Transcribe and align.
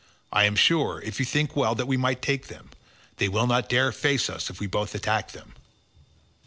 I 0.31 0.45
am 0.45 0.55
sure, 0.55 0.99
if 0.99 1.19
you 1.19 1.27
think 1.27 1.55
well, 1.55 1.75
that 1.75 1.85
we 1.85 1.95
might 1.95 2.23
take 2.23 2.47
them; 2.47 2.71
they 3.17 3.29
will 3.29 3.45
not 3.45 3.69
dare 3.69 3.91
face 3.91 4.31
us 4.31 4.49
if 4.49 4.59
we 4.59 4.65
both 4.65 4.95
attack 4.95 5.31
them." 5.31 5.53